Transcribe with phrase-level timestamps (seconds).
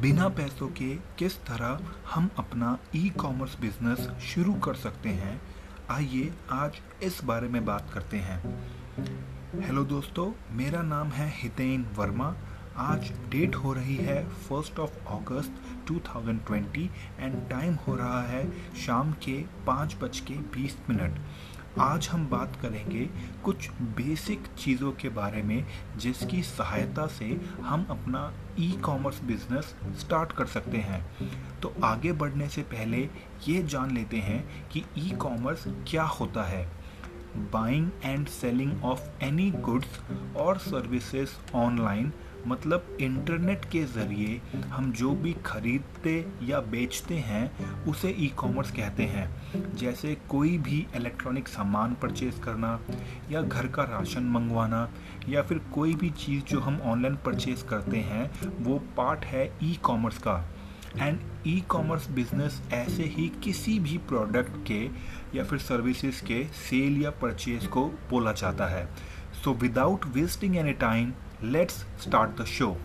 [0.00, 1.80] बिना पैसों के किस तरह
[2.14, 5.42] हम अपना ई कॉमर्स बिज़नेस शुरू कर सकते हैं?
[5.90, 6.72] आइए आज
[7.02, 8.38] इस बारे में बात करते हैं।
[9.60, 12.34] हेलो दोस्तों, मेरा नाम है हितेन वर्मा।
[12.76, 15.54] आज डेट हो रही है first of August
[15.88, 16.88] 2020
[17.18, 21.18] and time हो रहा है शाम के पाँच बज के बीस मिनट।
[21.80, 23.04] आज हम बात करेंगे
[23.44, 25.64] कुछ बेसिक चीज़ों के बारे में,
[25.98, 27.24] जिसकी सहायता से
[27.60, 31.00] हम अपना ई कॉमर्स बिज़नेस स्टार्ट कर सकते हैं।
[31.60, 33.08] तो आगे बढ़ने से पहले
[33.48, 36.66] ये जान लेते हैं कि ई कॉमर्स क्या होता है।
[37.52, 40.00] Buying and selling of any goods
[40.36, 42.12] और सर्विसेज़ ऑनलाइन
[42.48, 49.02] मतलब इंटरनेट के ज़रिए हम जो भी खरीदते या बेचते हैं, उसे ई कॉमर्स कहते
[49.02, 52.78] हैं। जैसे कोई भी इलेक्ट्रॉनिक सामान परचेज करना,
[53.30, 54.88] या घर का राशन मंगवाना,
[55.28, 58.30] या फिर कोई भी चीज़ जो हम ऑनलाइन परचेज करते हैं,
[58.64, 60.44] वो पार्ट है ई कॉमर्स का।
[60.98, 64.84] एंड ई कॉमर्स बिज़नेस ऐसे ही किसी भी प्रोडक्ट के,
[65.38, 68.88] या फिर सर्विसेज़ के सेल या परचेज को बोला जाता है।
[69.44, 71.12] So without wasting any time
[71.44, 72.76] let's start the show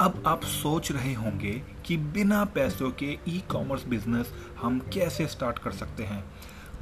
[0.00, 1.52] अब आप सोच रहे होंगे
[1.86, 6.24] कि बिना पैसों के ई कॉमर्स बिज़नेस हम कैसे स्टार्ट कर सकते हैं।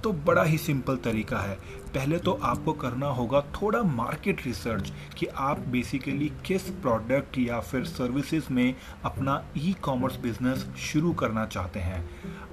[0.05, 1.55] तो बड़ा ही सिंपल तरीका है।
[1.95, 7.85] पहले तो आपको करना होगा थोड़ा मार्केट रिसर्च कि आप बेसिकली किस प्रोडक्ट या फिर
[7.85, 12.09] सर्विसेज़ में अपना ई कॉमर्स बिज़नेस शुरू करना चाहते हैं।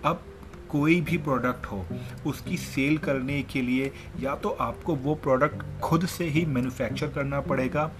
[0.05, 0.25] अब
[0.69, 1.85] कोई भी प्रोडक्ट हो,
[2.27, 7.41] उसकी सेल करने के लिए या तो आपको वो प्रोडक्ट खुद से ही मैन्युफैक्चर करना
[7.41, 7.91] पड़ेगा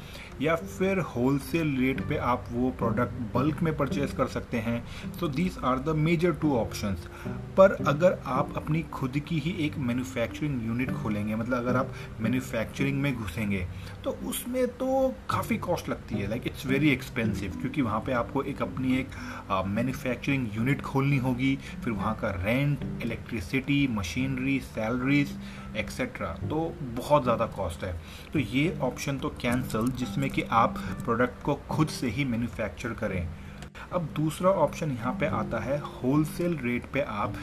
[0.41, 4.83] या फिर होलसेल रेट पे आप वो प्रोडक्ट बल्क में परचेज कर सकते हैं।
[5.19, 7.07] So these are the major two options
[7.57, 13.01] पर अगर आप अपनी खुद की ही एक मैन्युफैक्चरिंग यूनिट खोलेंगे मतलब अगर आप मैन्युफैक्चरिंग
[13.01, 13.65] में घुसेंगे
[14.03, 18.43] तो उसमें तो काफ़ी कॉस्ट लगती है। लाइक इट्स वेरी एक्सपेंसिव क्योंकि वहाँ पे आपको
[18.43, 19.15] एक अपनी एक
[19.67, 25.35] मैन्युफैक्चरिंग यूनिट खोलनी होगी। फिर वहाँ का rent electricity machinery salaries
[25.77, 27.93] etcetera तो बहुत ज़्यादा कॉस्ट है।
[28.33, 33.27] तो ये ऑप्शन तो कैंसिल जिसमें कि आप प्रोडक्ट को खुद से ही मैन्युफैक्चर करें।
[33.93, 37.35] अब दूसरा ऑप्शन यहाँ पे आता है होलसेल रेट पे आप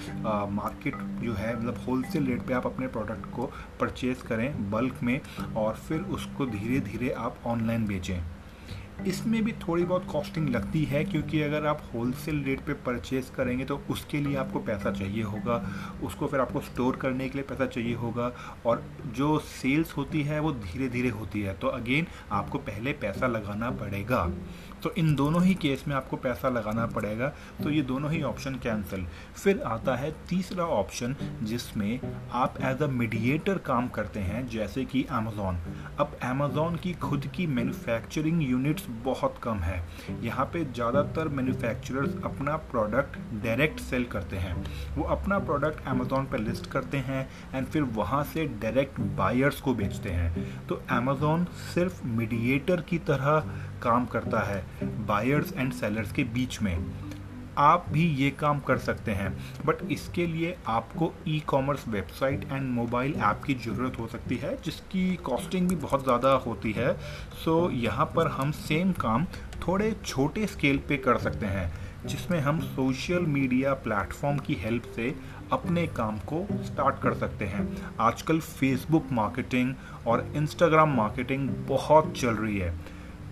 [0.52, 3.50] मार्केट जो है मतलब होलसेल रेट पे आप अपने प्रोडक्ट को
[3.80, 5.20] परचेज करें बल्क में,
[5.56, 8.18] और फिर उसको धीरे धीरे आप ऑनलाइन बेचें।
[9.04, 13.64] इसमें भी थोड़ी बहुत कॉस्टिंग लगती है, क्योंकि अगर आप होलसेल रेट पे परचेज करेंगे
[13.64, 15.62] तो उसके लिए आपको पैसा चाहिए होगा।
[16.02, 18.32] उसको फिर आपको स्टोर करने के लिए पैसा चाहिए होगा।
[18.66, 18.82] और
[19.16, 23.70] जो सेल्स होती है, वो धीरे धीरे होती है। तो अगेन आपको पहले पैसा लगाना
[23.70, 24.24] पड़ेगा।
[24.86, 27.28] तो इन दोनों ही केस में आपको पैसा लगाना पड़ेगा
[27.62, 29.04] तो ये दोनों ही ऑप्शन कैंसिल
[29.34, 32.00] फिर आता है तीसरा ऑप्शन जिसमें
[32.34, 35.58] आप एज अ मीडिएटर काम करते हैं, जैसे कि अमेज़ोन
[36.00, 39.82] अब अमेज़ोन की खुद की मैन्युफैक्चरिंग यूनिट्स बहुत कम है.
[40.22, 44.54] यहाँ पे ज़्यादातर मैन्युफैक्चरर्स अपना प्रोडक्ट डायरेक्ट सेल करते हैं.
[44.96, 49.74] वो अपना प्रोडक्ट अमेज़ोन पर लिस्ट करते हैं एंड फिर वहाँ से डायरेक्ट बायर्स को
[49.74, 50.66] बेचते हैं.
[50.66, 54.64] तो अमेज़ोन सिर्फ़ मीडिएटर की तरह काम करता है.
[54.82, 56.76] बायर्स एंड सेलर्स के बीच में
[57.58, 59.30] आप भी ये काम कर सकते हैं।
[59.66, 64.54] बट इसके लिए आपको e commerce website and mobile app की ज़रूरत हो सकती है
[64.64, 66.92] जिसकी कॉस्टिंग भी बहुत ज़्यादा होती है।
[67.44, 69.24] सो so, यहाँ पर हम सेम काम
[69.66, 71.72] थोड़े छोटे स्केल पे कर सकते हैं
[72.06, 75.14] जिसमें हम सोशल मीडिया प्लेटफॉर्म की हेल्प से
[75.52, 77.66] अपने काम को स्टार्ट कर सकते हैं।
[78.00, 79.74] आजकल फेसबुक मार्केटिंग
[80.06, 82.74] और इंस्टाग्राम मार्केटिंग बहुत चल रही है।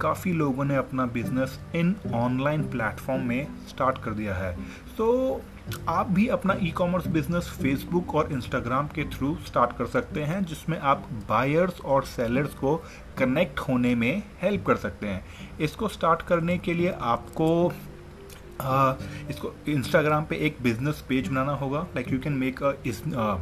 [0.05, 4.57] काफ़ी लोगों ने अपना बिज़नेस इन ऑनलाइन प्लेटफॉर्म में स्टार्ट कर दिया है।
[4.99, 5.41] तो
[5.89, 10.45] आप भी अपना ई कॉमर्स बिज़नेस फेसबुक और इंस्टाग्राम के थ्रू स्टार्ट कर सकते हैं,
[10.45, 12.77] जिसमें आप बायर्स और सेलर्स को
[13.19, 15.25] कनेक्ट होने में हेल्प कर सकते हैं।
[15.61, 17.49] इसको स्टार्ट करने के लिए आपको
[19.31, 22.73] इसको इंस्टाग्राम पे एक बिज़नेस पेज बनाना होगा। Like you can make a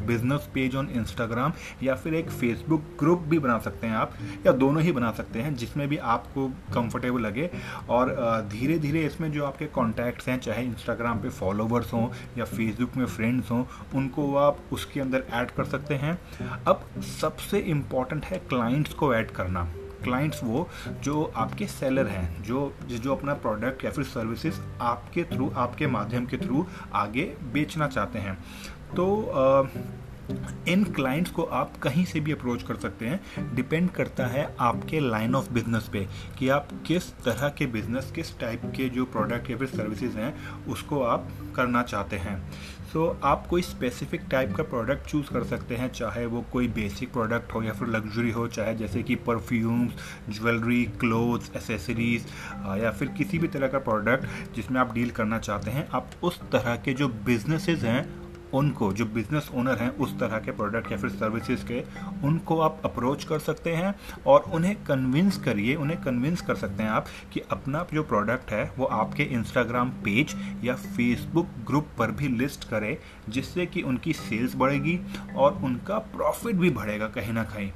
[0.07, 1.53] business page on Instagram
[1.83, 4.15] या फिर एक फेसबुक ग्रुप भी बना सकते हैं आप,
[4.47, 7.51] या दोनों ही बना सकते हैं, जिसमें भी आपको कंफर्टेबल लगे।
[7.91, 8.15] और
[8.53, 12.09] धीरे धीरे इसमें जो आपके कॉन्टैक्ट्स हैं, चाहे इंस्टाग्राम पे फॉलोवर्स हों
[12.39, 16.19] या फेसबुक में फ्रेंड्स हों, उनको आप उसके अंदर ऐड कर सकते हैं।
[16.67, 16.89] अब
[17.21, 19.69] सबसे इंपॉर्टेंट है क्लाइंट्स को ऐड करना।
[20.03, 20.69] क्लाइंट्स वो
[21.03, 26.27] जो आपके सेलर हैं जो जो अपना प्रोडक्ट या फिर सर्विसेज़ आपके थ्रू आपके माध्यम
[26.27, 28.39] के थ्रू आगे बेचना चाहते हैं।
[28.97, 29.63] तो आ,
[30.69, 35.01] इन क्लाइंट्स को आप कहीं से भी अप्रोच कर सकते हैं। डिपेंड करता है आपके
[35.01, 36.07] लाइन ऑफ़ बिज़नेस पे
[36.39, 40.35] कि आप किस तरह के बिज़नेस किस टाइप के जो प्रोडक्ट या फिर सर्विसेज़ हैं
[40.67, 42.41] उसको आप करना चाहते हैं।
[42.93, 46.69] सो so, आप कोई स्पेसिफिक टाइप का प्रोडक्ट चूज़ कर सकते हैं चाहे वो कोई
[46.69, 49.93] बेसिक प्रोडक्ट हो या फिर लग्जरी हो चाहे जैसे कि परफ्यूम्स
[50.31, 52.27] ज्वेलरी क्लोथ्स एसेसरीज
[52.83, 56.41] या फिर किसी भी तरह का प्रोडक्ट जिसमें आप डील करना चाहते हैं। आप उस
[56.53, 58.22] तरह के जो बिजनेसेस हैं
[58.55, 61.83] उनको, जो बिज़नेस ओनर हैं, उस तरह के प्रोडक्ट या फिर सर्विसेज़ के,
[62.27, 63.95] उनको आप अप्रोच कर सकते हैं
[64.27, 68.73] और उन्हें कन्विंस करिए, उन्हें कन्विंस कर सकते हैं आप कि अपना जो प्रोडक्ट है,
[68.79, 70.35] वो आपके इंस्टाग्राम पेज
[70.65, 72.97] या फेसबुक ग्रुप पर भी लिस्ट करें,
[73.29, 74.99] जिससे कि उनकी सेल्स बढ़ेगी
[75.37, 77.73] और उनका प्रॉफिट भी बढ़ेगा कहीं ना कहीं।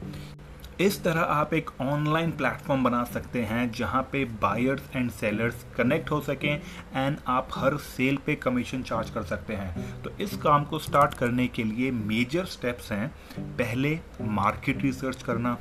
[0.80, 6.10] इस तरह आप एक ऑनलाइन प्लेटफॉर्म बना सकते हैं जहाँ पे बायर्स एंड सेलर्स कनेक्ट
[6.10, 6.60] हो सकें
[6.96, 11.14] एंड आप हर सेल पे कमीशन चार्ज कर सकते हैं। तो इस काम को स्टार्ट
[11.14, 13.08] करने के लिए मेजर स्टेप्स हैं।
[13.38, 15.56] पहले मार्केट रिसर्च करना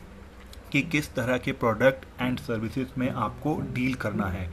[0.72, 4.50] कि किस तरह के प्रोडक्ट एंड सर्विसेज़ में आपको डील करना है।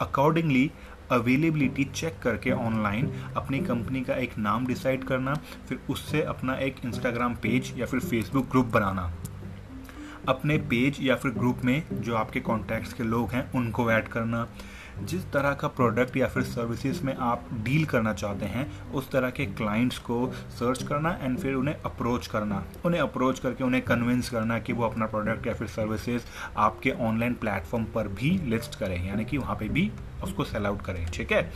[0.00, 0.70] अकॉर्डिंगली
[1.12, 5.34] अवेलेबिलिटी चेक करके ऑनलाइन अपनी कंपनी का एक नाम डिसाइड करना,
[5.68, 9.12] फिर उससे अपना एक इंस्टाग्राम पेज या फिर फेसबुक ग्रुप बनाना।
[10.28, 14.46] अपने पेज या फिर ग्रुप में जो आपके कॉन्टैक्ट्स के लोग हैं, उनको ऐड करना।
[15.02, 19.30] जिस तरह का प्रोडक्ट या फिर सर्विसेज़ में आप डील करना चाहते हैं, उस तरह
[19.30, 24.30] के क्लाइंट्स को सर्च करना एंड फिर उन्हें अप्रोच करना। उन्हें अप्रोच करके उन्हें कन्विंस
[24.30, 26.22] करना कि वो अपना प्रोडक्ट या फिर सर्विसेज़
[26.56, 29.90] आपके ऑनलाइन प्लेटफॉर्म पर भी लिस्ट करें, यानी कि वहाँ पे भी
[30.24, 31.52] उसको सेल आउट करें, ठीक है?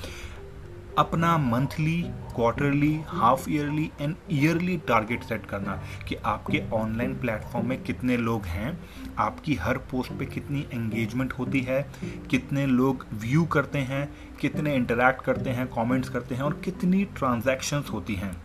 [0.99, 2.03] अपना monthly
[2.35, 8.45] quarterly half yearly and yearly target set करना कि आपके ऑनलाइन प्लेटफॉर्म में कितने लोग
[8.45, 8.81] हैं
[9.19, 11.83] आपकी हर पोस्ट पे कितनी एंगेजमेंट होती है
[12.31, 14.09] कितने लोग व्यू करते हैं
[14.41, 18.37] कितने इंटरेक्ट करते हैं कमेंट्स करते हैं और कितनी ट्रांजैक्शंस होती हैं।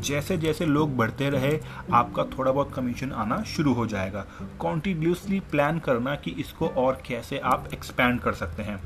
[0.00, 1.60] जैसे जैसे लोग बढ़ते रहे
[1.92, 4.26] आपका थोड़ा बहुत कमीशन आना शुरू हो जाएगा।
[4.60, 8.76] कॉन्टिन्यूसली प्लान करना कि इसको और कैसे आप एक्सपैंड कर सकते हैं।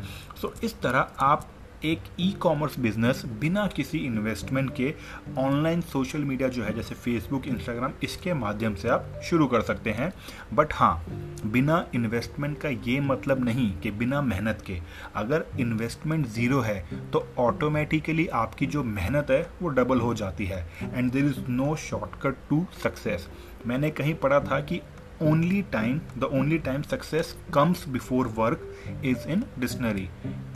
[0.42, 1.46] सो so, इस तरह आप
[1.84, 4.92] एक ई कॉमर्स बिज़नेस बिना किसी इन्वेस्टमेंट के
[5.38, 9.90] ऑनलाइन सोशल मीडिया जो है, जैसे फेसबुक इंस्टाग्राम इसके माध्यम से आप शुरू कर सकते
[9.90, 10.12] हैं।
[10.54, 11.04] बट हाँ
[11.46, 14.78] बिना इन्वेस्टमेंट का ये मतलब नहीं कि बिना मेहनत के।
[15.16, 16.78] अगर इन्वेस्टमेंट ज़ीरो है
[17.12, 21.74] तो ऑटोमेटिकली आपकी जो मेहनत है, वो डबल हो जाती है। And there is no
[21.80, 23.28] shortcut to success
[23.66, 24.80] मैंने कहीं पढ़ा था कि
[25.22, 28.72] only time the only time success comes before work
[29.04, 30.08] is in dictionary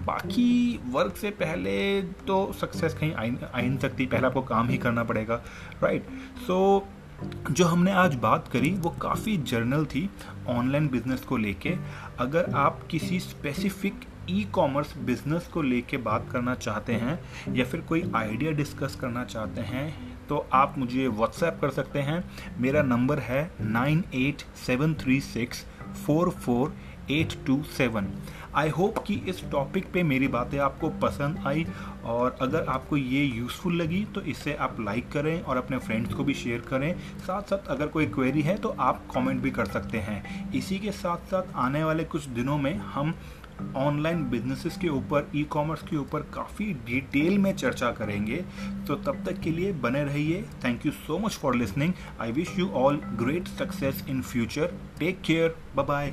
[0.07, 4.79] बाकी वर्क से पहले तो सक्सेस कहीं आ ही नहीं सकती। पहले आपको काम ही
[4.79, 5.43] करना पड़ेगा
[5.83, 6.07] राइट
[6.47, 10.09] सो so, जो हमने आज बात करी वो काफ़ी जर्नल थी
[10.49, 11.75] ऑनलाइन बिज़नेस को लेके।
[12.19, 17.19] अगर आप किसी स्पेसिफिक ई कॉमर्स बिज़नेस को लेके बात करना चाहते हैं
[17.55, 19.93] या फिर कोई आइडिया डिस्कस करना चाहते हैं
[20.29, 22.23] तो आप मुझे व्हाट्सएप कर सकते हैं।
[22.59, 25.65] मेरा नंबर है nine eight seven three six
[26.07, 26.75] four four
[27.11, 28.09] eight two seven.
[28.55, 31.67] I hope कि इस टॉपिक पे मेरी बातें आपको पसंद आई
[32.05, 36.25] और अगर आपको ये यूज़फुल लगी तो इसे आप लाइक करें और अपने फ्रेंड्स को
[36.25, 39.99] भी शेयर करें। साथ साथ अगर कोई क्वेरी है तो आप कमेंट भी कर सकते
[40.01, 43.15] हैं। इसी के साथ साथ आने वाले कुछ दिनों में हम
[43.77, 48.37] ऑनलाइन बिजनेसेस के ऊपर ई कॉमर्स के ऊपर काफ़ी डिटेल में चर्चा करेंगे।
[48.87, 52.59] तो तब तक के लिए बने रहिए। Thank you so much for listening I wish
[52.59, 56.13] you all great success in future take care bye bye